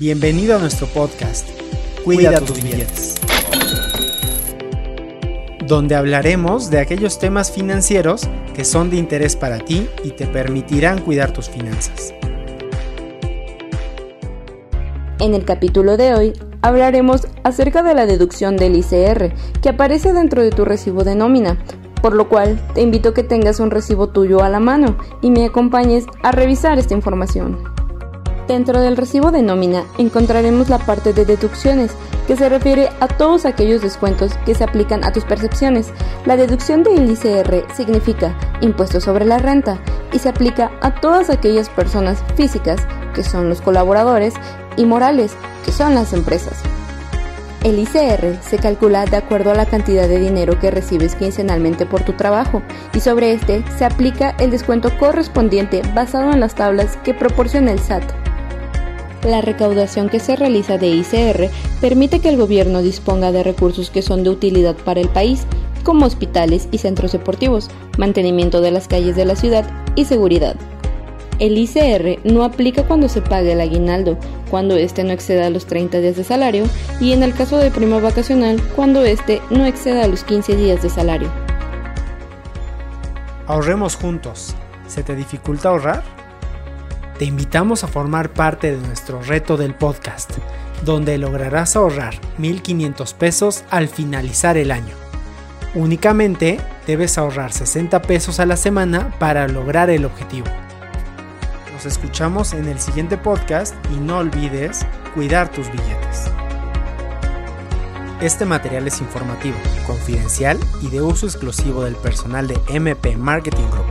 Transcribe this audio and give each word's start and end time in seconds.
Bienvenido 0.00 0.56
a 0.56 0.58
nuestro 0.58 0.86
podcast, 0.86 1.46
Cuida, 2.06 2.40
tus 2.40 2.62
billetes, 2.62 3.20
donde 5.66 5.94
hablaremos 5.94 6.70
de 6.70 6.78
aquellos 6.78 7.18
temas 7.18 7.52
financieros 7.52 8.22
que 8.54 8.64
son 8.64 8.88
de 8.88 8.96
interés 8.96 9.36
para 9.36 9.58
ti 9.58 9.90
y 10.02 10.12
te 10.12 10.26
permitirán 10.26 11.02
cuidar 11.02 11.34
tus 11.34 11.50
finanzas. 11.50 12.14
En 15.18 15.34
el 15.34 15.44
capítulo 15.44 15.98
de 15.98 16.14
hoy 16.14 16.32
hablaremos 16.62 17.28
acerca 17.44 17.82
de 17.82 17.92
la 17.92 18.06
deducción 18.06 18.56
del 18.56 18.76
ICR 18.76 19.34
que 19.60 19.68
aparece 19.68 20.14
dentro 20.14 20.42
de 20.42 20.50
tu 20.50 20.64
recibo 20.64 21.04
de 21.04 21.14
nómina, 21.14 21.62
por 22.00 22.14
lo 22.14 22.30
cual 22.30 22.58
te 22.72 22.80
invito 22.80 23.10
a 23.10 23.14
que 23.14 23.22
tengas 23.22 23.60
un 23.60 23.70
recibo 23.70 24.08
tuyo 24.08 24.42
a 24.42 24.48
la 24.48 24.60
mano 24.60 24.96
y 25.20 25.30
me 25.30 25.44
acompañes 25.44 26.06
a 26.22 26.32
revisar 26.32 26.78
esta 26.78 26.94
información. 26.94 27.79
Dentro 28.46 28.80
del 28.80 28.96
recibo 28.96 29.30
de 29.30 29.42
nómina 29.42 29.84
encontraremos 29.98 30.68
la 30.68 30.78
parte 30.78 31.12
de 31.12 31.24
deducciones, 31.24 31.92
que 32.26 32.36
se 32.36 32.48
refiere 32.48 32.90
a 33.00 33.08
todos 33.08 33.44
aquellos 33.44 33.82
descuentos 33.82 34.32
que 34.44 34.54
se 34.54 34.64
aplican 34.64 35.04
a 35.04 35.12
tus 35.12 35.24
percepciones. 35.24 35.92
La 36.26 36.36
deducción 36.36 36.82
del 36.82 37.10
ICR 37.10 37.66
significa 37.74 38.36
impuesto 38.60 39.00
sobre 39.00 39.24
la 39.24 39.38
renta 39.38 39.78
y 40.12 40.18
se 40.18 40.28
aplica 40.28 40.70
a 40.80 40.94
todas 40.94 41.30
aquellas 41.30 41.68
personas 41.68 42.22
físicas, 42.36 42.80
que 43.14 43.22
son 43.22 43.48
los 43.48 43.60
colaboradores, 43.60 44.34
y 44.76 44.84
morales, 44.84 45.32
que 45.64 45.72
son 45.72 45.94
las 45.94 46.12
empresas. 46.12 46.62
El 47.62 47.78
ICR 47.78 48.38
se 48.40 48.56
calcula 48.56 49.04
de 49.04 49.18
acuerdo 49.18 49.50
a 49.50 49.54
la 49.54 49.66
cantidad 49.66 50.08
de 50.08 50.18
dinero 50.18 50.58
que 50.58 50.70
recibes 50.70 51.14
quincenalmente 51.14 51.84
por 51.84 52.02
tu 52.02 52.14
trabajo 52.14 52.62
y 52.94 53.00
sobre 53.00 53.32
este 53.32 53.62
se 53.76 53.84
aplica 53.84 54.30
el 54.38 54.50
descuento 54.50 54.96
correspondiente 54.98 55.82
basado 55.94 56.32
en 56.32 56.40
las 56.40 56.54
tablas 56.54 56.96
que 57.04 57.12
proporciona 57.12 57.72
el 57.72 57.78
SAT. 57.78 58.19
La 59.24 59.42
recaudación 59.42 60.08
que 60.08 60.18
se 60.18 60.34
realiza 60.34 60.78
de 60.78 60.88
ICR 60.88 61.50
permite 61.80 62.20
que 62.20 62.30
el 62.30 62.38
gobierno 62.38 62.80
disponga 62.80 63.32
de 63.32 63.42
recursos 63.42 63.90
que 63.90 64.02
son 64.02 64.24
de 64.24 64.30
utilidad 64.30 64.76
para 64.76 65.00
el 65.00 65.08
país, 65.08 65.46
como 65.84 66.06
hospitales 66.06 66.68
y 66.72 66.78
centros 66.78 67.12
deportivos, 67.12 67.70
mantenimiento 67.98 68.60
de 68.60 68.70
las 68.70 68.88
calles 68.88 69.16
de 69.16 69.26
la 69.26 69.36
ciudad 69.36 69.64
y 69.94 70.06
seguridad. 70.06 70.56
El 71.38 71.56
ICR 71.56 72.18
no 72.24 72.44
aplica 72.44 72.86
cuando 72.86 73.08
se 73.08 73.22
pague 73.22 73.52
el 73.52 73.60
aguinaldo, 73.60 74.18
cuando 74.50 74.76
éste 74.76 75.04
no 75.04 75.12
exceda 75.12 75.48
los 75.48 75.66
30 75.66 75.98
días 76.00 76.16
de 76.16 76.24
salario, 76.24 76.64
y 77.00 77.12
en 77.12 77.22
el 77.22 77.34
caso 77.34 77.56
de 77.56 77.70
prima 77.70 77.98
vacacional, 77.98 78.60
cuando 78.76 79.04
éste 79.04 79.40
no 79.50 79.64
exceda 79.64 80.06
los 80.06 80.22
15 80.24 80.56
días 80.56 80.82
de 80.82 80.90
salario. 80.90 81.30
Ahorremos 83.46 83.96
juntos. 83.96 84.54
¿Se 84.86 85.02
te 85.02 85.14
dificulta 85.14 85.70
ahorrar? 85.70 86.19
Te 87.20 87.26
invitamos 87.26 87.84
a 87.84 87.86
formar 87.86 88.32
parte 88.32 88.74
de 88.74 88.78
nuestro 88.78 89.20
reto 89.20 89.58
del 89.58 89.74
podcast, 89.74 90.30
donde 90.86 91.18
lograrás 91.18 91.76
ahorrar 91.76 92.14
1.500 92.38 93.12
pesos 93.12 93.62
al 93.68 93.88
finalizar 93.88 94.56
el 94.56 94.70
año. 94.70 94.94
Únicamente 95.74 96.58
debes 96.86 97.18
ahorrar 97.18 97.52
60 97.52 98.00
pesos 98.00 98.40
a 98.40 98.46
la 98.46 98.56
semana 98.56 99.14
para 99.18 99.48
lograr 99.48 99.90
el 99.90 100.06
objetivo. 100.06 100.46
Nos 101.74 101.84
escuchamos 101.84 102.54
en 102.54 102.66
el 102.68 102.80
siguiente 102.80 103.18
podcast 103.18 103.74
y 103.94 104.00
no 104.00 104.16
olvides 104.16 104.86
cuidar 105.12 105.50
tus 105.50 105.70
billetes. 105.70 106.30
Este 108.22 108.46
material 108.46 108.86
es 108.86 108.98
informativo, 109.02 109.58
confidencial 109.86 110.58
y 110.80 110.88
de 110.88 111.02
uso 111.02 111.26
exclusivo 111.26 111.84
del 111.84 111.96
personal 111.96 112.48
de 112.48 112.58
MP 112.70 113.14
Marketing 113.18 113.68
Group. 113.70 113.89